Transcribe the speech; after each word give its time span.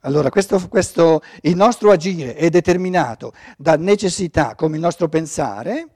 Allora, 0.00 0.30
questo, 0.30 0.66
questo, 0.68 1.22
il 1.42 1.54
nostro 1.56 1.90
agire 1.90 2.34
è 2.34 2.48
determinato 2.48 3.34
da 3.58 3.76
necessità 3.76 4.54
come 4.54 4.76
il 4.76 4.82
nostro 4.82 5.08
pensare, 5.10 5.88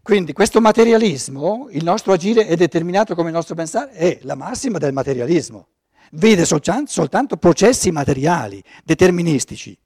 quindi 0.00 0.32
questo 0.32 0.60
materialismo, 0.60 1.66
il 1.70 1.82
nostro 1.82 2.12
agire 2.12 2.46
è 2.46 2.54
determinato 2.54 3.14
come 3.16 3.28
il 3.28 3.34
nostro 3.34 3.56
pensare, 3.56 3.90
è 3.90 4.18
la 4.22 4.36
massima 4.36 4.78
del 4.78 4.92
materialismo. 4.92 5.66
Vede 6.12 6.44
soltanto, 6.44 6.90
soltanto 6.92 7.36
processi 7.36 7.90
materiali, 7.90 8.62
deterministici. 8.84 9.76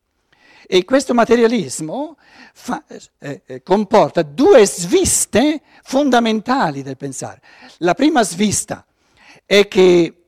E 0.67 0.85
questo 0.85 1.15
materialismo 1.15 2.17
fa, 2.53 2.85
eh, 3.19 3.43
eh, 3.47 3.63
comporta 3.63 4.23
due 4.23 4.67
sviste 4.67 5.63
fondamentali 5.83 6.83
del 6.83 6.97
pensare. 6.97 7.41
La 7.79 7.95
prima 7.95 8.23
svista 8.23 8.87
è 9.45 9.69
che 9.69 10.24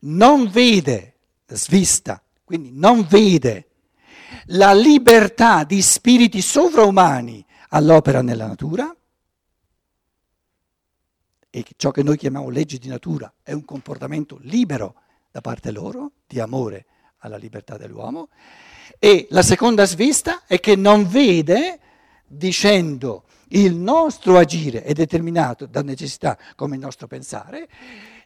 non 0.00 0.48
vede, 0.48 1.16
svista, 1.46 2.22
quindi 2.44 2.70
non 2.72 3.06
vede 3.08 3.68
la 4.46 4.72
libertà 4.72 5.64
di 5.64 5.82
spiriti 5.82 6.40
sovraumani 6.40 7.44
all'opera 7.70 8.22
nella 8.22 8.46
natura 8.46 8.94
e 11.52 11.64
ciò 11.76 11.90
che 11.90 12.02
noi 12.02 12.16
chiamiamo 12.16 12.48
leggi 12.48 12.78
di 12.78 12.88
natura 12.88 13.32
è 13.42 13.52
un 13.52 13.64
comportamento 13.64 14.38
libero 14.42 14.94
da 15.30 15.40
parte 15.40 15.72
loro, 15.72 16.12
di 16.26 16.38
amore 16.38 16.86
alla 17.18 17.36
libertà 17.36 17.76
dell'uomo, 17.76 18.28
e 18.98 19.26
la 19.30 19.42
seconda 19.42 19.84
svista 19.84 20.44
è 20.46 20.60
che 20.60 20.76
non 20.76 21.08
vede, 21.08 21.80
dicendo 22.26 23.24
il 23.48 23.74
nostro 23.74 24.38
agire 24.38 24.82
è 24.84 24.92
determinato 24.92 25.66
da 25.66 25.82
necessità 25.82 26.38
come 26.54 26.76
il 26.76 26.80
nostro 26.80 27.08
pensare, 27.08 27.68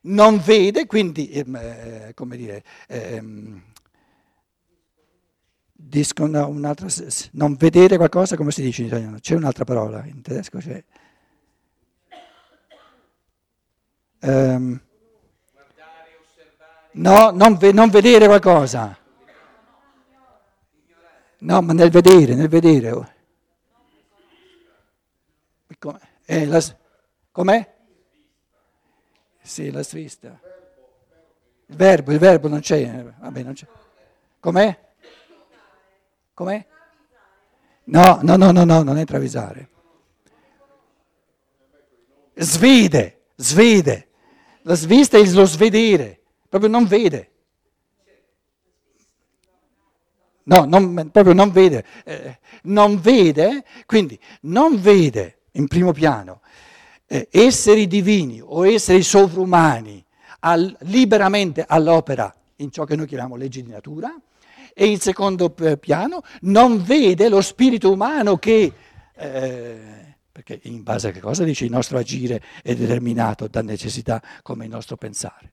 non 0.04 0.38
vede, 0.38 0.86
quindi, 0.86 1.30
ehm, 1.30 1.56
eh, 1.56 2.12
come 2.14 2.36
dire, 2.36 2.64
ehm, 2.88 3.62
disco, 5.72 6.27
no, 6.27 6.48
non 7.33 7.55
vedere 7.56 7.97
qualcosa, 7.97 8.36
come 8.36 8.50
si 8.50 8.62
dice 8.62 8.82
in 8.82 8.88
italiano? 8.88 9.19
C'è 9.19 9.34
un'altra 9.34 9.64
parola, 9.64 10.05
in 10.05 10.22
tedesco 10.22 10.58
c'è. 10.58 10.82
Um, 14.20 14.80
no, 16.92 17.30
non, 17.30 17.56
ve, 17.56 17.72
non, 17.72 17.91
vedere 17.91 18.27
qualcosa. 18.27 18.98
No, 21.38 21.60
ma 21.60 21.72
nel 21.75 21.91
vedere, 21.91 22.34
nel 22.34 22.48
vedere. 22.48 23.12
Com'è? 25.78 26.00
Eh, 26.25 26.47
la, 26.47 26.62
com'è? 27.30 27.73
Sì, 29.45 29.70
la 29.70 29.83
svista. 29.83 30.41
Il 31.67 31.77
verbo, 31.77 32.12
il 32.12 32.19
verbo 32.19 32.48
non 32.48 32.61
c'è. 32.61 33.05
Vabbè, 33.20 33.42
non 33.42 33.53
c'è. 33.53 33.67
Com'è? 34.41 34.78
Com'è? 36.33 36.67
No, 37.84 38.20
no, 38.22 38.37
no, 38.37 38.50
no, 38.53 38.65
no, 38.65 38.83
non 38.83 38.97
è 38.97 39.05
travisare. 39.05 39.69
Svede, 42.34 43.20
svede. 43.37 44.09
La 44.62 44.75
svista 44.75 45.19
è 45.19 45.27
lo 45.27 45.45
svedere, 45.45 46.22
proprio 46.48 46.70
non 46.70 46.87
vede. 46.87 47.31
No, 50.45 50.65
non, 50.65 51.11
proprio 51.11 51.34
non 51.34 51.50
vede. 51.50 51.84
Eh, 52.05 52.39
non 52.62 52.98
vede, 52.98 53.62
quindi 53.84 54.19
non 54.42 54.81
vede 54.81 55.41
in 55.53 55.69
primo 55.69 55.92
piano 55.92 56.41
eh, 57.06 57.28
esseri 57.30 57.86
divini 57.86 58.41
o 58.42 58.66
esseri 58.66 59.02
sovrumani 59.02 60.05
al, 60.41 60.77
liberamente 60.80 61.64
all'opera 61.66 62.34
in 62.56 62.70
ciò 62.70 62.84
che 62.84 62.97
noi 62.97 63.06
chiamiamo 63.06 63.36
leggi 63.36 63.62
di 63.62 63.70
natura 63.70 64.14
e 64.74 64.86
in 64.86 64.98
secondo 64.98 65.50
piano 65.50 66.22
non 66.42 66.82
vede 66.82 67.28
lo 67.28 67.41
spirito 67.41 67.92
umano 67.92 68.37
che, 68.37 68.72
eh, 69.15 70.16
perché 70.31 70.60
in 70.65 70.82
base 70.82 71.09
a 71.09 71.10
che 71.12 71.20
cosa 71.20 71.44
dice 71.44 71.65
il 71.65 71.70
nostro 71.70 71.97
agire 71.97 72.42
è 72.62 72.75
determinato 72.75 73.47
da 73.47 73.62
necessità 73.62 74.21
come 74.42 74.65
il 74.65 74.71
nostro 74.71 74.97
pensare. 74.97 75.53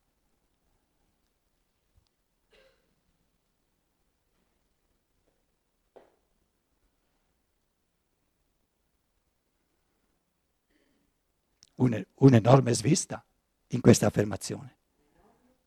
Un'enorme 12.15 12.73
svista 12.73 13.23
in 13.67 13.81
questa 13.81 14.07
affermazione. 14.07 14.75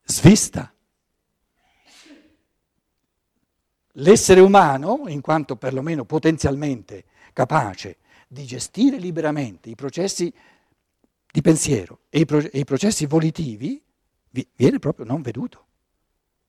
Svista. 0.03 0.71
L'essere 3.97 4.41
umano, 4.41 5.03
in 5.07 5.21
quanto 5.21 5.55
perlomeno 5.55 6.05
potenzialmente 6.05 7.05
capace 7.33 7.97
di 8.27 8.45
gestire 8.45 8.97
liberamente 8.97 9.69
i 9.69 9.75
processi 9.75 10.33
di 11.31 11.41
pensiero 11.41 12.01
e 12.09 12.19
i, 12.19 12.25
pro- 12.25 12.39
e 12.39 12.59
i 12.59 12.65
processi 12.65 13.05
volitivi, 13.05 13.81
viene 14.55 14.79
proprio 14.79 15.05
non 15.05 15.21
veduto. 15.21 15.63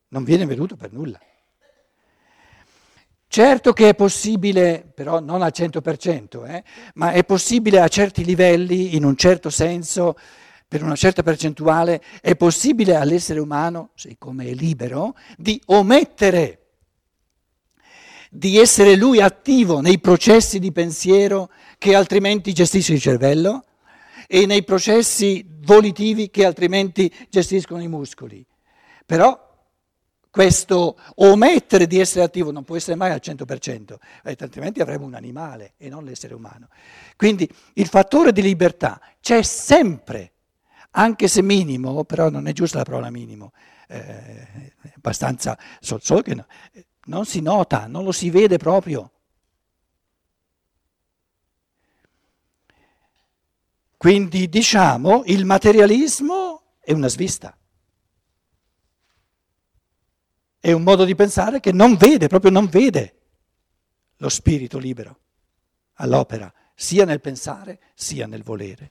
Non 0.08 0.24
viene 0.24 0.46
veduto 0.46 0.76
per 0.76 0.92
nulla. 0.92 1.20
Certo 3.28 3.72
che 3.72 3.90
è 3.90 3.94
possibile, 3.94 4.90
però 4.94 5.20
non 5.20 5.42
al 5.42 5.52
100%, 5.54 6.46
eh, 6.46 6.62
ma 6.94 7.12
è 7.12 7.24
possibile 7.24 7.80
a 7.80 7.88
certi 7.88 8.24
livelli, 8.24 8.94
in 8.94 9.04
un 9.04 9.16
certo 9.16 9.50
senso, 9.50 10.16
per 10.68 10.82
una 10.82 10.96
certa 10.96 11.22
percentuale, 11.22 12.02
è 12.20 12.34
possibile 12.36 12.96
all'essere 12.96 13.40
umano, 13.40 13.90
siccome 13.94 14.46
è 14.46 14.54
libero, 14.54 15.16
di 15.36 15.60
omettere, 15.66 16.60
di 18.30 18.58
essere 18.58 18.96
lui 18.96 19.20
attivo 19.20 19.80
nei 19.80 19.98
processi 19.98 20.58
di 20.58 20.72
pensiero 20.72 21.50
che 21.78 21.94
altrimenti 21.94 22.52
gestisce 22.52 22.94
il 22.94 23.00
cervello 23.00 23.64
e 24.26 24.46
nei 24.46 24.64
processi 24.64 25.46
volitivi 25.60 26.30
che 26.30 26.44
altrimenti 26.44 27.12
gestiscono 27.28 27.82
i 27.82 27.88
muscoli. 27.88 28.44
Però 29.04 29.45
questo 30.36 30.98
omettere 31.14 31.86
di 31.86 31.98
essere 31.98 32.22
attivo 32.22 32.50
non 32.50 32.62
può 32.62 32.76
essere 32.76 32.94
mai 32.94 33.10
al 33.10 33.22
100%, 33.22 33.94
altrimenti 34.22 34.82
avremo 34.82 35.06
un 35.06 35.14
animale 35.14 35.72
e 35.78 35.88
non 35.88 36.04
l'essere 36.04 36.34
umano. 36.34 36.68
Quindi 37.16 37.50
il 37.72 37.86
fattore 37.86 38.32
di 38.32 38.42
libertà 38.42 39.00
c'è 39.18 39.40
sempre, 39.40 40.32
anche 40.90 41.26
se 41.26 41.40
minimo, 41.40 42.04
però 42.04 42.28
non 42.28 42.48
è 42.48 42.52
giusta 42.52 42.76
la 42.76 42.84
parola 42.84 43.08
minimo, 43.08 43.52
eh, 43.88 44.74
abbastanza, 44.96 45.58
solo 45.80 46.20
che 46.20 46.34
no, 46.34 46.44
non 47.06 47.24
si 47.24 47.40
nota, 47.40 47.86
non 47.86 48.04
lo 48.04 48.12
si 48.12 48.28
vede 48.28 48.58
proprio. 48.58 49.12
Quindi 53.96 54.50
diciamo 54.50 55.22
il 55.24 55.46
materialismo 55.46 56.74
è 56.78 56.92
una 56.92 57.08
svista 57.08 57.56
è 60.66 60.72
un 60.72 60.82
modo 60.82 61.04
di 61.04 61.14
pensare 61.14 61.60
che 61.60 61.70
non 61.70 61.94
vede, 61.94 62.26
proprio 62.26 62.50
non 62.50 62.66
vede 62.66 63.14
lo 64.16 64.28
spirito 64.28 64.78
libero 64.78 65.20
all'opera, 65.98 66.52
sia 66.74 67.04
nel 67.04 67.20
pensare 67.20 67.78
sia 67.94 68.26
nel 68.26 68.42
volere. 68.42 68.90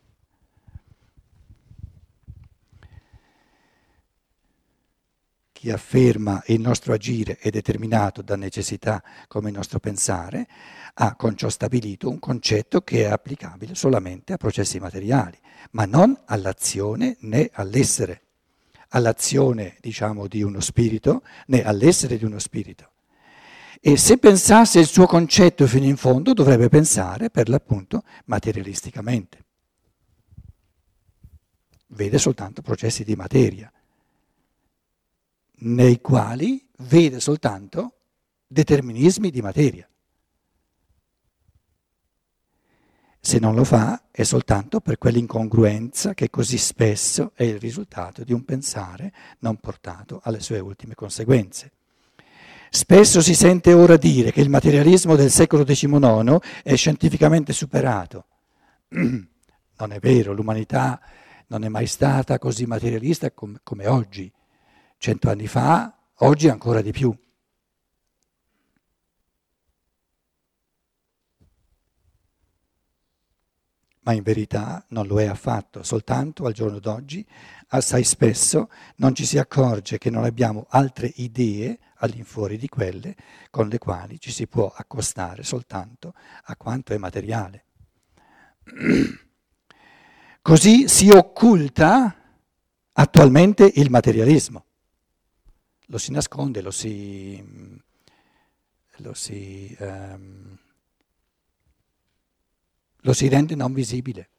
Chi 5.52 5.70
afferma 5.70 6.42
il 6.46 6.62
nostro 6.62 6.94
agire 6.94 7.36
è 7.40 7.50
determinato 7.50 8.22
da 8.22 8.38
necessità 8.38 9.04
come 9.28 9.50
il 9.50 9.56
nostro 9.58 9.80
pensare, 9.80 10.48
ha 10.94 11.14
con 11.18 11.36
ciò 11.36 11.50
stabilito 11.50 12.08
un 12.08 12.20
concetto 12.20 12.84
che 12.84 13.02
è 13.02 13.12
applicabile 13.12 13.76
solamente 13.76 14.32
a 14.32 14.38
processi 14.38 14.80
materiali, 14.80 15.38
ma 15.72 15.84
non 15.84 16.18
all'azione 16.24 17.18
né 17.20 17.50
all'essere 17.52 18.25
all'azione, 18.96 19.76
diciamo, 19.82 20.28
di 20.28 20.42
uno 20.42 20.62
spirito, 20.62 21.22
né 21.48 21.64
all'essere 21.64 22.18
di 22.18 22.24
uno 22.24 22.40
spirito. 22.40 22.92
E 23.82 23.98
se 23.98 24.18
pensasse 24.18 24.80
il 24.80 24.88
suo 24.88 25.06
concetto 25.06 25.68
fino 25.68 25.86
in 25.86 25.98
fondo, 25.98 26.34
dovrebbe 26.34 26.70
pensare 26.70 27.30
per 27.30 27.50
l'appunto 27.50 28.04
materialisticamente. 28.26 29.44
Vede 31.88 32.18
soltanto 32.18 32.62
processi 32.62 33.04
di 33.04 33.16
materia, 33.16 33.72
nei 35.58 36.02
quali 36.02 36.68
vede 36.80 37.20
soltanto 37.20 37.94
determinismi 38.48 39.30
di 39.30 39.42
materia. 39.42 39.88
Se 43.26 43.40
non 43.40 43.56
lo 43.56 43.64
fa 43.64 44.04
è 44.12 44.22
soltanto 44.22 44.82
per 44.82 45.00
quell'incongruenza 45.00 46.14
che 46.14 46.30
così 46.30 46.60
spesso 46.60 47.32
è 47.34 47.42
il 47.42 47.58
risultato 47.58 48.24
di 48.24 48.34
un 48.34 48.46
pensare 48.46 49.12
non 49.40 49.58
portato 49.58 50.22
alle 50.24 50.40
sue 50.40 50.60
ultime 50.60 50.94
conseguenze. 50.94 51.72
Spesso 52.70 53.24
si 53.24 53.34
sente 53.34 53.74
ora 53.74 53.98
dire 53.98 54.32
che 54.32 54.42
il 54.42 54.50
materialismo 54.52 55.16
del 55.16 55.32
secolo 55.32 55.64
XIX 55.64 56.38
è 56.62 56.76
scientificamente 56.76 57.52
superato. 57.52 58.26
Non 59.78 59.92
è 59.92 60.00
vero, 60.00 60.32
l'umanità 60.32 61.02
non 61.48 61.64
è 61.64 61.68
mai 61.68 61.88
stata 61.88 62.38
così 62.38 62.66
materialista 62.68 63.32
come, 63.32 63.60
come 63.64 63.88
oggi. 63.88 64.32
cento 65.00 65.30
anni 65.32 65.48
fa, 65.48 65.98
oggi 66.20 66.48
ancora 66.48 66.82
di 66.82 66.92
più. 66.92 67.14
Ma 74.06 74.14
in 74.14 74.24
verità 74.24 74.84
non 74.90 75.06
lo 75.06 75.20
è 75.20 75.26
affatto, 75.26 75.84
soltanto 75.84 76.46
al 76.46 76.54
giorno 76.54 76.80
d'oggi, 76.80 77.26
assai 77.70 78.04
spesso 78.04 78.70
non 78.98 79.14
ci 79.14 79.26
si 79.26 79.38
accorge 79.38 79.98
che 79.98 80.10
non 80.10 80.24
abbiamo 80.24 80.66
altre 80.70 81.12
idee 81.18 81.80
all'infuori 81.98 82.58
di 82.58 82.68
quelle 82.68 83.16
con 83.50 83.68
le 83.68 83.78
quali 83.78 84.20
ci 84.20 84.32
si 84.32 84.48
può 84.48 84.72
accostare 84.76 85.44
soltanto 85.44 86.14
a 86.44 86.56
quanto 86.56 86.94
è 86.94 86.98
materiale. 86.98 87.66
Così 90.42 90.88
si 90.88 91.10
occulta 91.10 92.16
attualmente 92.94 93.72
il 93.76 93.90
materialismo, 93.90 94.66
lo 95.88 95.98
si 95.98 96.12
nasconde, 96.12 96.62
lo 96.62 96.72
si, 96.72 97.44
lo 98.98 99.14
si, 99.14 99.76
um, 99.80 100.58
lo 103.06 103.14
si 103.14 103.28
rende 103.28 103.56
non 103.56 103.72
visibile, 103.72 104.30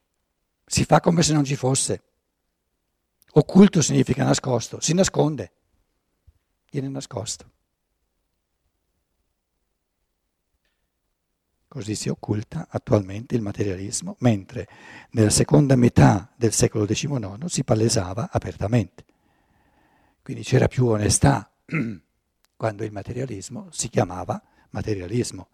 si 0.66 0.84
fa 0.84 1.00
come 1.00 1.22
se 1.22 1.32
non 1.32 1.44
ci 1.44 1.54
fosse. 1.54 2.02
Occulto 3.32 3.80
significa 3.80 4.24
nascosto, 4.24 4.80
si 4.80 4.92
nasconde, 4.92 5.52
viene 6.70 6.88
nascosto. 6.88 7.52
Così 11.68 11.94
si 11.94 12.08
occulta 12.08 12.66
attualmente 12.68 13.36
il 13.36 13.42
materialismo, 13.42 14.16
mentre 14.20 14.66
nella 15.10 15.30
seconda 15.30 15.76
metà 15.76 16.32
del 16.34 16.52
secolo 16.52 16.86
XIX 16.86 17.44
si 17.44 17.62
palesava 17.62 18.30
apertamente. 18.32 19.04
Quindi 20.22 20.42
c'era 20.42 20.66
più 20.66 20.86
onestà 20.86 21.48
quando 22.56 22.82
il 22.82 22.90
materialismo 22.90 23.68
si 23.70 23.88
chiamava 23.88 24.42
materialismo. 24.70 25.48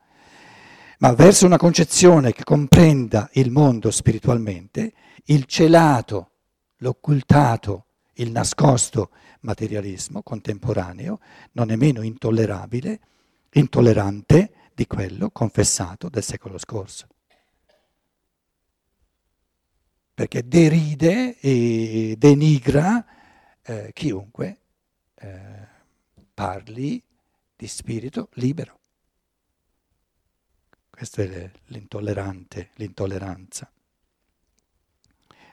Ma 1.02 1.12
verso 1.14 1.46
una 1.46 1.56
concezione 1.56 2.32
che 2.32 2.44
comprenda 2.44 3.28
il 3.32 3.50
mondo 3.50 3.90
spiritualmente, 3.90 4.92
il 5.24 5.46
celato, 5.46 6.30
l'occultato, 6.76 7.86
il 8.14 8.30
nascosto 8.30 9.10
materialismo 9.40 10.22
contemporaneo 10.22 11.18
non 11.54 11.72
è 11.72 11.76
meno 11.76 12.02
intollerabile, 12.02 13.00
intollerante, 13.54 14.52
di 14.74 14.86
quello 14.86 15.30
confessato 15.30 16.08
del 16.08 16.22
secolo 16.22 16.56
scorso. 16.56 17.08
Perché 20.14 20.46
deride 20.46 21.36
e 21.40 22.14
denigra 22.16 23.04
eh, 23.60 23.90
chiunque 23.92 24.60
eh, 25.16 25.66
parli 26.32 27.02
di 27.56 27.66
spirito 27.66 28.28
libero. 28.34 28.81
Questa 30.94 31.22
è 31.22 31.50
l'intollerante, 31.66 32.70
l'intolleranza. 32.74 33.68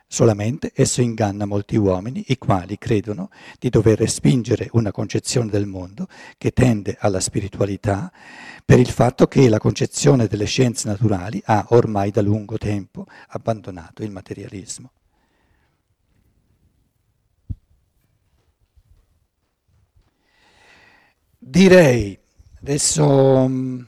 Solamente 0.05 0.71
esso 0.75 1.01
inganna 1.01 1.45
molti 1.45 1.75
uomini, 1.75 2.25
i 2.27 2.37
quali 2.37 2.77
credono 2.77 3.29
di 3.57 3.69
dover 3.69 3.97
respingere 3.97 4.67
una 4.73 4.91
concezione 4.91 5.49
del 5.49 5.65
mondo 5.65 6.07
che 6.37 6.51
tende 6.51 6.97
alla 6.99 7.19
spiritualità 7.19 8.11
per 8.65 8.79
il 8.79 8.89
fatto 8.89 9.27
che 9.27 9.47
la 9.49 9.59
concezione 9.59 10.27
delle 10.27 10.45
scienze 10.45 10.87
naturali 10.87 11.41
ha 11.45 11.65
ormai 11.69 12.11
da 12.11 12.21
lungo 12.21 12.57
tempo 12.57 13.05
abbandonato 13.29 14.03
il 14.03 14.11
materialismo. 14.11 14.91
Direi, 21.37 22.19
adesso 22.59 23.47
mm, 23.47 23.81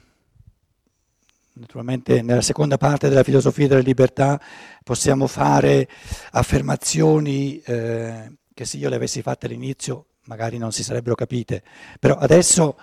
Naturalmente 1.62 2.22
nella 2.22 2.42
seconda 2.42 2.76
parte 2.76 3.08
della 3.08 3.22
filosofia 3.22 3.68
della 3.68 3.82
libertà 3.82 4.40
possiamo 4.82 5.28
fare 5.28 5.88
affermazioni 6.32 7.60
eh, 7.60 8.32
che 8.52 8.64
se 8.64 8.78
io 8.78 8.88
le 8.88 8.96
avessi 8.96 9.22
fatte 9.22 9.46
all'inizio 9.46 10.06
magari 10.24 10.58
non 10.58 10.72
si 10.72 10.82
sarebbero 10.82 11.14
capite, 11.14 11.62
però 12.00 12.16
adesso 12.16 12.76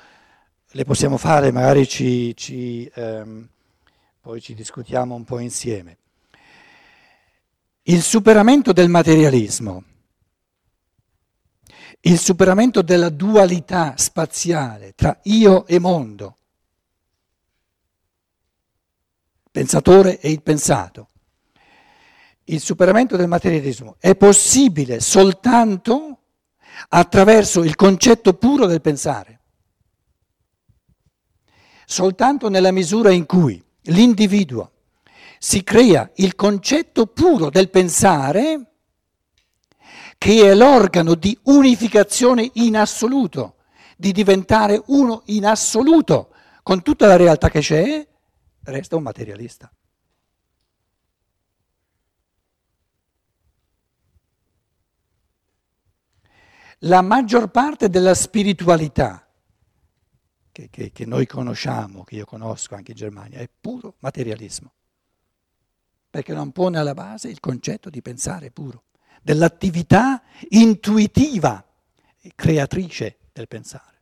le 0.65 0.85
possiamo 0.85 1.17
fare, 1.17 1.51
magari 1.51 1.89
ci, 1.89 2.33
ci, 2.37 2.89
ehm, 2.95 3.49
poi 4.21 4.39
ci 4.39 4.53
discutiamo 4.53 5.13
un 5.13 5.25
po' 5.25 5.39
insieme. 5.39 5.97
Il 7.83 8.01
superamento 8.01 8.71
del 8.71 8.87
materialismo, 8.87 9.83
il 11.99 12.17
superamento 12.17 12.81
della 12.81 13.09
dualità 13.09 13.95
spaziale 13.97 14.93
tra 14.95 15.19
io 15.23 15.67
e 15.67 15.79
mondo, 15.79 16.38
pensatore 19.51 20.19
e 20.19 20.31
il 20.31 20.41
pensato. 20.41 21.09
Il 22.45 22.59
superamento 22.59 23.15
del 23.15 23.27
materialismo 23.27 23.95
è 23.99 24.15
possibile 24.15 24.99
soltanto 24.99 26.17
attraverso 26.89 27.63
il 27.63 27.75
concetto 27.75 28.33
puro 28.33 28.65
del 28.65 28.81
pensare. 28.81 29.41
Soltanto 31.85 32.49
nella 32.49 32.71
misura 32.71 33.11
in 33.11 33.25
cui 33.25 33.63
l'individuo 33.83 34.71
si 35.39 35.63
crea 35.63 36.09
il 36.15 36.35
concetto 36.35 37.07
puro 37.07 37.49
del 37.49 37.69
pensare, 37.69 38.65
che 40.17 40.51
è 40.51 40.53
l'organo 40.53 41.15
di 41.15 41.37
unificazione 41.43 42.49
in 42.55 42.75
assoluto, 42.75 43.55
di 43.95 44.11
diventare 44.11 44.81
uno 44.87 45.23
in 45.25 45.45
assoluto 45.45 46.29
con 46.61 46.81
tutta 46.81 47.07
la 47.07 47.15
realtà 47.15 47.49
che 47.49 47.61
c'è, 47.61 48.05
resta 48.69 48.95
un 48.95 49.03
materialista. 49.03 49.71
La 56.83 57.01
maggior 57.01 57.49
parte 57.49 57.89
della 57.89 58.13
spiritualità 58.13 59.27
che, 60.51 60.69
che, 60.69 60.91
che, 60.91 61.05
noi 61.05 61.25
conosciamo, 61.25 62.03
che 62.03 62.15
io 62.15 62.25
conosco 62.25 62.75
anche 62.75 62.91
in 62.91 62.97
Germania, 62.97 63.39
è 63.39 63.49
puro 63.49 63.95
materialismo, 63.99 64.73
perché 66.09 66.33
non 66.33 66.51
pone 66.51 66.77
alla 66.77 66.93
base 66.93 67.29
il 67.29 67.39
concetto 67.39 67.89
di 67.89 68.01
pensare 68.01 68.51
puro, 68.51 68.83
dell'attività 69.21 70.21
intuitiva, 70.49 71.65
creatrice 72.35 73.17
del 73.31 73.47
pensare. 73.47 73.98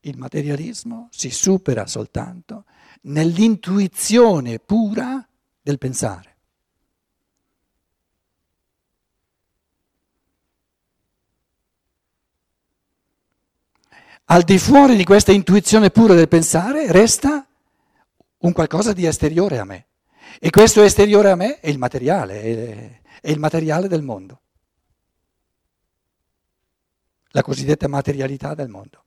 Il 0.00 0.16
materialismo 0.16 1.08
si 1.10 1.30
supera 1.30 1.86
soltanto 1.86 2.64
nell'intuizione 3.02 4.58
pura 4.58 5.26
del 5.60 5.78
pensare. 5.78 6.36
Al 14.24 14.42
di 14.42 14.58
fuori 14.58 14.96
di 14.96 15.04
questa 15.04 15.32
intuizione 15.32 15.90
pura 15.90 16.14
del 16.14 16.28
pensare 16.28 16.90
resta 16.92 17.44
un 18.38 18.52
qualcosa 18.52 18.92
di 18.92 19.04
esteriore 19.04 19.58
a 19.58 19.64
me. 19.64 19.86
E 20.38 20.50
questo 20.50 20.82
esteriore 20.82 21.30
a 21.30 21.34
me 21.34 21.58
è 21.58 21.68
il 21.68 21.78
materiale, 21.78 23.00
è 23.20 23.30
il 23.30 23.38
materiale 23.40 23.88
del 23.88 24.02
mondo. 24.02 24.40
La 27.30 27.42
cosiddetta 27.42 27.88
materialità 27.88 28.54
del 28.54 28.68
mondo. 28.68 29.04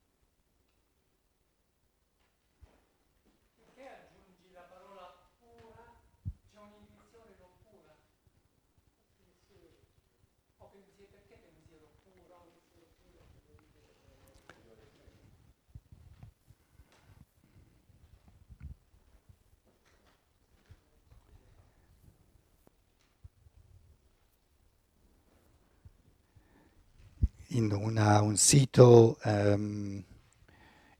In 27.54 27.72
una, 27.72 28.20
un 28.20 28.36
sito 28.36 29.18
um, 29.24 30.02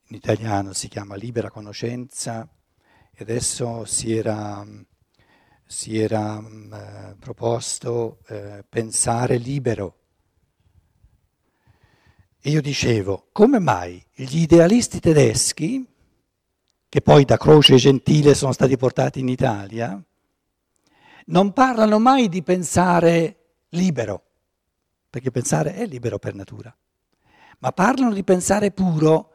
in 0.07 0.15
italiano 0.15 0.73
si 0.73 0.89
chiama 0.89 1.17
Libera 1.17 1.51
Conoscenza 1.51 2.49
e 3.13 3.23
adesso 3.23 3.85
si 3.85 4.15
era, 4.15 4.65
si 5.67 5.99
era 5.99 6.37
um, 6.37 7.17
proposto 7.19 8.19
uh, 8.29 8.65
pensare 8.69 9.37
libero. 9.37 9.99
E 12.41 12.51
io 12.51 12.61
dicevo, 12.61 13.29
come 13.33 13.59
mai 13.59 14.05
gli 14.13 14.41
idealisti 14.41 15.01
tedeschi, 15.01 15.87
che 16.89 17.01
poi 17.01 17.25
da 17.25 17.37
Croce 17.37 17.75
e 17.75 17.79
Gentile 17.79 18.35
sono 18.35 18.53
stati 18.53 18.77
portati 18.77 19.21
in 19.21 19.29
Italia, 19.29 20.01
non 21.27 21.53
parlano 21.53 21.99
mai 21.99 22.29
di 22.29 22.43
pensare 22.43 23.39
libero, 23.71 24.24
perché 25.15 25.31
pensare 25.31 25.75
è 25.75 25.87
libero 25.87 26.19
per 26.19 26.35
natura, 26.35 26.77
ma 27.61 27.71
parlano 27.71 28.13
di 28.13 28.25
pensare 28.25 28.73
puro. 28.73 29.31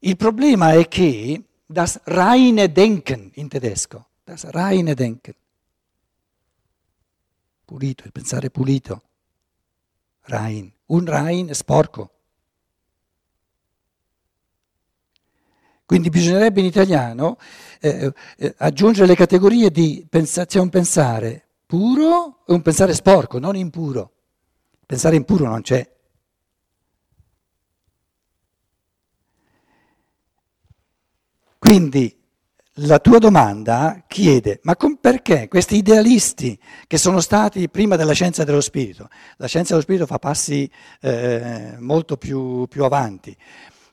Il 0.00 0.16
problema 0.16 0.72
è 0.72 0.88
che 0.88 1.44
das 1.64 2.00
reine 2.02 2.72
Denken 2.72 3.30
in 3.34 3.46
tedesco, 3.46 4.08
das 4.24 4.50
reine 4.50 4.94
Denken, 4.94 5.36
pulito, 7.64 8.02
il 8.06 8.10
pensare 8.10 8.50
pulito, 8.50 9.02
rein, 10.22 10.68
un 10.86 11.04
rein 11.04 11.54
sporco. 11.54 12.10
Quindi 15.86 16.08
bisognerebbe 16.08 16.58
in 16.58 16.66
italiano 16.66 17.38
eh, 17.78 18.12
eh, 18.36 18.54
aggiungere 18.58 19.06
le 19.06 19.14
categorie 19.14 19.70
di 19.70 20.04
pensa- 20.10 20.44
c'è 20.44 20.58
un 20.58 20.70
pensare 20.70 21.46
puro 21.66 22.42
e 22.48 22.52
un 22.52 22.62
pensare 22.62 22.94
sporco, 22.94 23.38
non 23.38 23.54
impuro. 23.54 24.14
Pensare 24.90 25.14
impuro 25.14 25.44
non 25.44 25.62
c'è. 25.62 25.88
Quindi 31.56 32.20
la 32.88 32.98
tua 32.98 33.18
domanda 33.18 34.02
chiede, 34.08 34.58
ma 34.64 34.74
com- 34.74 34.96
perché 34.96 35.46
questi 35.46 35.76
idealisti 35.76 36.58
che 36.88 36.98
sono 36.98 37.20
stati 37.20 37.68
prima 37.68 37.94
della 37.94 38.14
scienza 38.14 38.42
dello 38.42 38.60
spirito, 38.60 39.08
la 39.36 39.46
scienza 39.46 39.74
dello 39.74 39.82
spirito 39.82 40.06
fa 40.06 40.18
passi 40.18 40.68
eh, 41.02 41.76
molto 41.78 42.16
più, 42.16 42.66
più 42.66 42.82
avanti, 42.82 43.36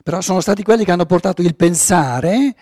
però 0.01 0.19
sono 0.21 0.41
stati 0.41 0.63
quelli 0.63 0.83
che 0.83 0.91
hanno 0.93 1.05
portato 1.05 1.43
il 1.43 1.55
pensare 1.55 2.55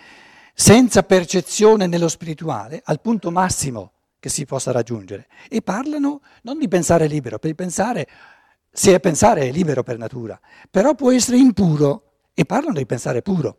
senza 0.52 1.04
percezione 1.04 1.86
nello 1.86 2.08
spirituale 2.08 2.82
al 2.84 3.00
punto 3.00 3.30
massimo 3.30 3.92
che 4.18 4.28
si 4.28 4.44
possa 4.44 4.72
raggiungere. 4.72 5.28
E 5.48 5.62
parlano 5.62 6.20
non 6.42 6.58
di 6.58 6.68
pensare 6.68 7.06
libero, 7.06 7.38
per 7.38 7.54
pensare, 7.54 8.08
se 8.70 8.98
pensare 9.00 9.42
è 9.42 9.52
libero 9.52 9.82
per 9.82 9.98
natura, 9.98 10.38
però 10.70 10.94
può 10.94 11.10
essere 11.12 11.38
impuro 11.38 12.20
e 12.34 12.44
parlano 12.44 12.74
di 12.74 12.86
pensare 12.86 13.22
puro. 13.22 13.58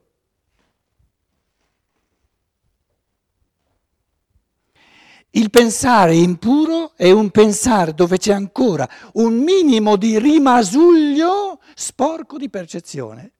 Il 5.32 5.50
pensare 5.50 6.16
impuro 6.16 6.96
è 6.96 7.12
un 7.12 7.30
pensare 7.30 7.94
dove 7.94 8.18
c'è 8.18 8.34
ancora 8.34 8.90
un 9.14 9.36
minimo 9.38 9.96
di 9.96 10.18
rimasuglio 10.18 11.60
sporco 11.76 12.38
di 12.38 12.50
percezione 12.50 13.34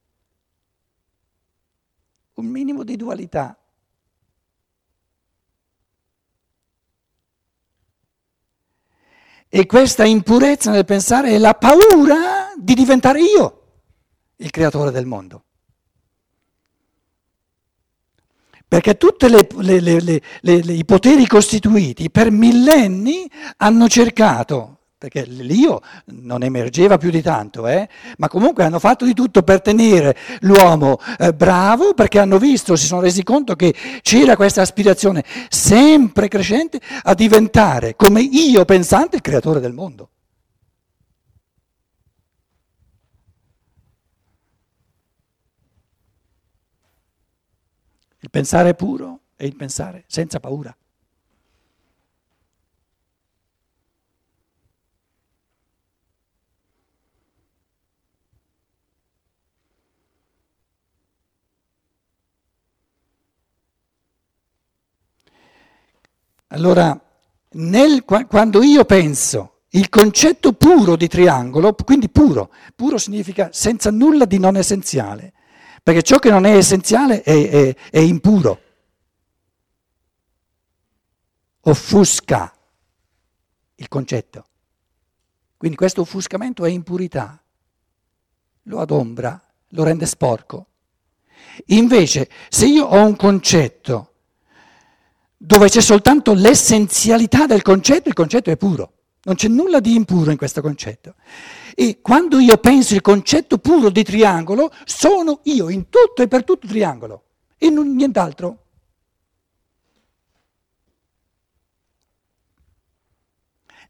un 2.38 2.46
minimo 2.46 2.84
di 2.84 2.96
dualità. 2.96 3.57
E 9.48 9.66
questa 9.66 10.04
impurezza 10.04 10.70
nel 10.70 10.84
pensare 10.84 11.30
è 11.30 11.38
la 11.38 11.54
paura 11.54 12.52
di 12.56 12.74
diventare 12.74 13.20
io 13.22 13.62
il 14.36 14.50
creatore 14.50 14.90
del 14.90 15.06
mondo. 15.06 15.44
Perché 18.68 18.98
tutti 18.98 19.24
i 19.24 20.84
poteri 20.84 21.26
costituiti 21.26 22.10
per 22.10 22.30
millenni 22.30 23.30
hanno 23.56 23.88
cercato 23.88 24.77
perché 24.98 25.24
l'io 25.26 25.80
non 26.06 26.42
emergeva 26.42 26.98
più 26.98 27.10
di 27.10 27.22
tanto, 27.22 27.68
eh? 27.68 27.88
ma 28.16 28.26
comunque 28.28 28.64
hanno 28.64 28.80
fatto 28.80 29.04
di 29.04 29.14
tutto 29.14 29.44
per 29.44 29.62
tenere 29.62 30.16
l'uomo 30.40 30.98
eh, 31.18 31.32
bravo 31.32 31.94
perché 31.94 32.18
hanno 32.18 32.38
visto, 32.38 32.74
si 32.74 32.86
sono 32.86 33.00
resi 33.00 33.22
conto 33.22 33.54
che 33.54 33.72
c'era 34.02 34.34
questa 34.34 34.60
aspirazione 34.60 35.24
sempre 35.48 36.26
crescente 36.26 36.80
a 37.04 37.14
diventare 37.14 37.94
come 37.94 38.20
io 38.22 38.64
pensante 38.64 39.16
il 39.16 39.22
creatore 39.22 39.60
del 39.60 39.72
mondo. 39.72 40.10
Il 48.20 48.30
pensare 48.30 48.74
puro 48.74 49.20
è 49.36 49.44
il 49.44 49.54
pensare 49.54 50.02
senza 50.08 50.40
paura. 50.40 50.76
Allora, 66.58 67.00
nel, 67.50 68.04
quando 68.04 68.64
io 68.64 68.84
penso 68.84 69.60
il 69.70 69.88
concetto 69.88 70.54
puro 70.54 70.96
di 70.96 71.06
triangolo, 71.06 71.72
quindi 71.72 72.08
puro, 72.08 72.52
puro 72.74 72.98
significa 72.98 73.50
senza 73.52 73.92
nulla 73.92 74.24
di 74.24 74.40
non 74.40 74.56
essenziale, 74.56 75.34
perché 75.84 76.02
ciò 76.02 76.18
che 76.18 76.30
non 76.30 76.46
è 76.46 76.56
essenziale 76.56 77.22
è, 77.22 77.48
è, 77.48 77.76
è 77.90 77.98
impuro, 78.00 78.60
offusca 81.60 82.52
il 83.76 83.86
concetto. 83.86 84.44
Quindi 85.56 85.76
questo 85.76 86.00
offuscamento 86.00 86.64
è 86.64 86.70
impurità, 86.70 87.40
lo 88.64 88.80
adombra, 88.80 89.40
lo 89.68 89.84
rende 89.84 90.06
sporco. 90.06 90.66
Invece, 91.66 92.28
se 92.48 92.66
io 92.66 92.84
ho 92.84 93.06
un 93.06 93.14
concetto 93.14 94.14
dove 95.38 95.68
c'è 95.68 95.80
soltanto 95.80 96.34
l'essenzialità 96.34 97.46
del 97.46 97.62
concetto, 97.62 98.08
il 98.08 98.14
concetto 98.14 98.50
è 98.50 98.56
puro. 98.56 98.92
Non 99.22 99.36
c'è 99.36 99.48
nulla 99.48 99.78
di 99.78 99.94
impuro 99.94 100.32
in 100.32 100.36
questo 100.36 100.60
concetto. 100.60 101.14
E 101.74 102.00
quando 102.02 102.40
io 102.40 102.56
penso 102.58 102.94
il 102.94 103.00
concetto 103.00 103.58
puro 103.58 103.88
di 103.88 104.02
triangolo, 104.02 104.72
sono 104.84 105.40
io 105.44 105.68
in 105.68 105.88
tutto 105.88 106.22
e 106.22 106.28
per 106.28 106.42
tutto 106.42 106.66
triangolo 106.66 107.22
e 107.56 107.70
non, 107.70 107.94
nient'altro. 107.94 108.64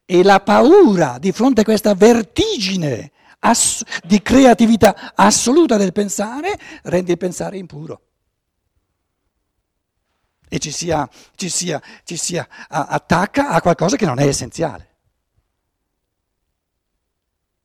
E 0.04 0.22
la 0.22 0.40
paura 0.40 1.16
di 1.18 1.32
fronte 1.32 1.62
a 1.62 1.64
questa 1.64 1.94
vertigine 1.94 3.12
ass- 3.40 3.82
di 4.04 4.20
creatività 4.20 5.12
assoluta 5.14 5.76
del 5.76 5.92
pensare 5.92 6.58
rende 6.82 7.12
il 7.12 7.18
pensare 7.18 7.58
impuro 7.58 8.07
e 10.48 10.58
ci 10.58 10.70
sia 10.70 12.48
attacca 12.68 13.50
a 13.50 13.60
qualcosa 13.60 13.96
che 13.96 14.06
non 14.06 14.18
è 14.18 14.26
essenziale. 14.26 14.86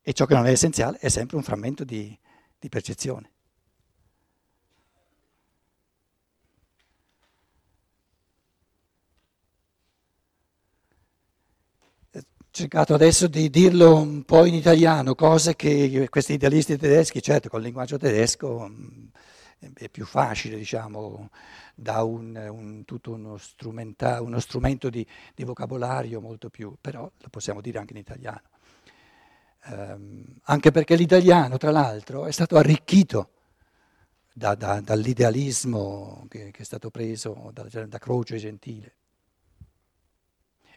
E 0.01 0.11
ciò 0.11 0.25
che 0.25 0.33
non 0.33 0.45
è 0.45 0.51
essenziale 0.51 0.97
è 0.97 1.07
sempre 1.07 1.37
un 1.37 1.43
frammento 1.43 1.85
di, 1.85 2.17
di 2.59 2.67
percezione. 2.67 3.31
Ho 12.13 12.21
cercato 12.51 12.93
adesso 12.93 13.27
di 13.27 13.49
dirlo 13.49 13.95
un 13.95 14.23
po' 14.25 14.45
in 14.45 14.53
italiano, 14.53 15.15
cose 15.15 15.55
che 15.55 16.07
questi 16.09 16.33
idealisti 16.33 16.77
tedeschi, 16.77 17.21
certo 17.21 17.47
con 17.49 17.59
il 17.59 17.65
linguaggio 17.65 17.97
tedesco 17.97 18.67
mm, 18.69 19.05
è 19.73 19.89
più 19.89 20.05
facile, 20.05 20.57
diciamo, 20.57 21.29
da 21.75 22.03
un, 22.03 22.35
un, 22.35 22.85
tutto 22.85 23.11
uno, 23.11 23.37
uno 23.39 24.39
strumento 24.39 24.89
di, 24.89 25.05
di, 25.33 25.43
vocabolario 25.43 26.19
molto 26.21 26.49
più, 26.49 26.75
però 26.79 27.09
lo 27.15 27.29
possiamo 27.29 27.61
dire 27.61 27.79
anche 27.79 27.93
in 27.93 27.99
italiano. 27.99 28.41
Um, 29.65 30.25
anche 30.43 30.71
perché 30.71 30.95
l'italiano, 30.95 31.57
tra 31.57 31.71
l'altro, 31.71 32.25
è 32.25 32.31
stato 32.31 32.57
arricchito 32.57 33.29
da, 34.33 34.55
da, 34.55 34.81
dall'idealismo 34.81 36.25
che, 36.27 36.51
che, 36.51 36.61
è 36.61 36.65
stato 36.65 36.89
preso 36.89 37.51
da, 37.53 37.63
da 37.85 37.97
Croce 37.99 38.37
Gentile. 38.37 38.95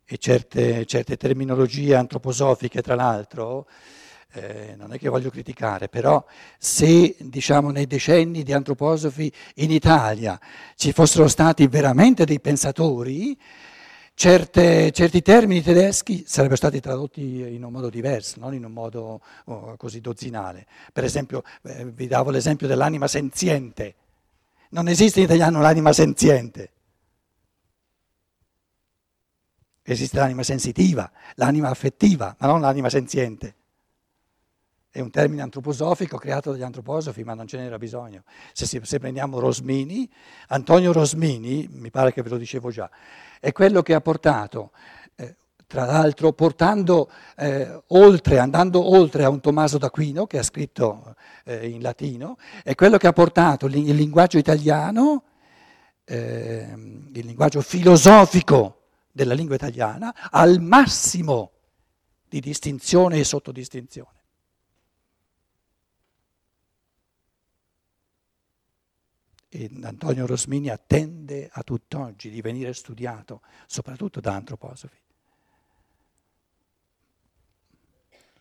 E 0.04 0.18
certe, 0.18 0.86
certe 0.86 1.16
terminologie 1.16 1.96
antroposofiche, 1.96 2.80
tra 2.80 2.94
l'altro, 2.94 3.66
eh, 4.36 4.74
non 4.76 4.92
è 4.92 4.98
che 4.98 5.08
voglio 5.08 5.30
criticare, 5.30 5.88
però 5.88 6.22
se 6.58 7.16
diciamo 7.18 7.70
nei 7.70 7.86
decenni 7.86 8.42
di 8.42 8.52
antroposofi 8.52 9.32
in 9.56 9.70
Italia 9.70 10.38
ci 10.74 10.92
fossero 10.92 11.26
stati 11.26 11.66
veramente 11.66 12.26
dei 12.26 12.38
pensatori, 12.38 13.38
certe, 14.14 14.92
certi 14.92 15.22
termini 15.22 15.62
tedeschi 15.62 16.24
sarebbero 16.26 16.56
stati 16.56 16.80
tradotti 16.80 17.22
in 17.22 17.64
un 17.64 17.72
modo 17.72 17.88
diverso, 17.88 18.38
non 18.38 18.52
in 18.52 18.64
un 18.64 18.72
modo 18.72 19.22
oh, 19.44 19.76
così 19.76 20.00
dozzinale. 20.00 20.66
Per 20.92 21.04
esempio, 21.04 21.42
eh, 21.62 21.86
vi 21.86 22.06
davo 22.06 22.30
l'esempio 22.30 22.66
dell'anima 22.66 23.08
senziente. 23.08 23.94
Non 24.70 24.88
esiste 24.88 25.20
in 25.20 25.24
italiano 25.24 25.60
l'anima 25.60 25.92
senziente. 25.94 26.72
Esiste 29.82 30.18
l'anima 30.18 30.42
sensitiva, 30.42 31.10
l'anima 31.36 31.70
affettiva, 31.70 32.34
ma 32.38 32.46
non 32.48 32.60
l'anima 32.60 32.90
senziente. 32.90 33.54
È 34.96 35.00
un 35.00 35.10
termine 35.10 35.42
antroposofico 35.42 36.16
creato 36.16 36.52
dagli 36.52 36.62
antroposofi, 36.62 37.22
ma 37.22 37.34
non 37.34 37.46
ce 37.46 37.58
n'era 37.58 37.76
bisogno. 37.76 38.22
Se, 38.54 38.64
se, 38.64 38.98
prendiamo 38.98 39.38
Rosmini, 39.38 40.10
Antonio 40.48 40.90
Rosmini, 40.90 41.68
mi 41.70 41.90
pare 41.90 42.14
che 42.14 42.22
ve 42.22 42.30
lo 42.30 42.38
dicevo 42.38 42.70
già, 42.70 42.88
è 43.38 43.52
quello 43.52 43.82
che 43.82 43.92
ha 43.92 44.00
portato, 44.00 44.70
eh, 45.16 45.36
tra 45.66 45.84
l'altro 45.84 46.32
portando 46.32 47.10
eh, 47.36 47.78
oltre, 47.88 48.38
andando 48.38 48.82
oltre 48.90 49.24
a 49.24 49.28
un 49.28 49.40
Tommaso 49.40 49.76
d'Aquino 49.76 50.26
che 50.26 50.38
ha 50.38 50.42
scritto 50.42 51.14
eh, 51.44 51.68
in 51.68 51.82
latino, 51.82 52.38
è 52.64 52.74
quello 52.74 52.96
che 52.96 53.06
ha 53.06 53.12
portato 53.12 53.66
il 53.66 53.94
linguaggio 53.94 54.38
italiano, 54.38 55.24
ehm, 56.04 57.10
il 57.12 57.26
linguaggio 57.26 57.60
filosofico 57.60 58.84
della 59.12 59.34
lingua 59.34 59.56
italiana, 59.56 60.30
al 60.30 60.58
massimo 60.62 61.50
di 62.26 62.40
distinzione 62.40 63.18
e 63.18 63.24
sottodistinzione. 63.24 64.14
E 69.58 69.70
Antonio 69.84 70.26
Rosmini 70.26 70.68
attende 70.68 71.48
a 71.50 71.62
tutt'oggi 71.62 72.28
di 72.28 72.42
venire 72.42 72.74
studiato, 72.74 73.40
soprattutto 73.66 74.20
da 74.20 74.34
antroposofi. 74.34 74.98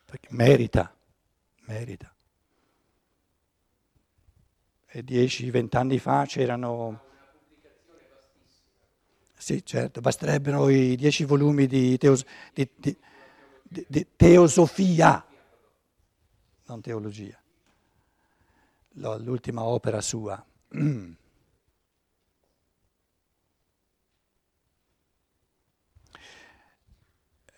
Perché 0.04 0.28
merita, 0.32 0.94
merita. 1.60 2.14
E 4.84 5.02
dieci, 5.02 5.48
vent'anni 5.48 5.98
fa 5.98 6.26
c'erano... 6.26 7.04
Sì, 9.38 9.64
certo, 9.64 10.02
basterebbero 10.02 10.68
i 10.68 10.96
dieci 10.96 11.24
volumi 11.24 11.66
di, 11.66 11.96
teos, 11.96 12.26
di, 12.52 12.68
di, 12.76 12.94
di 13.62 14.06
teosofia, 14.16 15.26
non 16.66 16.82
teologia. 16.82 17.40
L'ultima 18.90 19.62
opera 19.62 20.02
sua. 20.02 20.44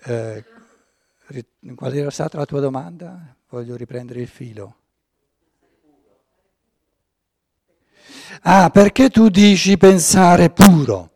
Eh, 0.04 0.44
qual 1.74 1.94
era 1.94 2.10
stata 2.10 2.38
la 2.38 2.46
tua 2.46 2.60
domanda? 2.60 3.34
Voglio 3.48 3.76
riprendere 3.76 4.20
il 4.20 4.28
filo. 4.28 4.76
Ah, 8.42 8.70
perché 8.70 9.10
tu 9.10 9.28
dici 9.28 9.76
pensare 9.76 10.50
puro? 10.50 11.10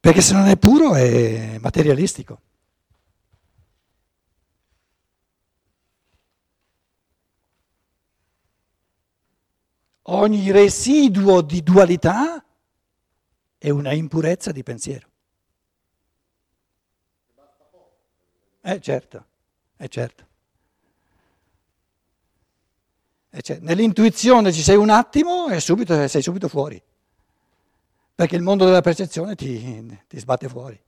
Perché 0.00 0.20
se 0.20 0.34
non 0.34 0.46
è 0.46 0.56
puro 0.56 0.94
è 0.94 1.58
materialistico. 1.60 2.40
Ogni 10.06 10.50
residuo 10.50 11.42
di 11.42 11.62
dualità 11.62 12.44
è 13.56 13.70
una 13.70 13.92
impurezza 13.92 14.50
di 14.50 14.62
pensiero. 14.62 15.08
Eh 18.62 18.80
certo, 18.80 19.26
eh 19.76 19.88
certo. 19.88 20.26
Eh 23.30 23.40
certo. 23.40 23.64
Nell'intuizione 23.64 24.52
ci 24.52 24.62
sei 24.62 24.76
un 24.76 24.90
attimo 24.90 25.48
e 25.48 25.58
subito, 25.58 26.06
sei 26.06 26.22
subito 26.22 26.48
fuori, 26.48 26.80
perché 28.14 28.36
il 28.36 28.42
mondo 28.42 28.64
della 28.64 28.82
percezione 28.82 29.34
ti, 29.34 29.98
ti 30.06 30.18
sbatte 30.18 30.48
fuori. 30.48 30.78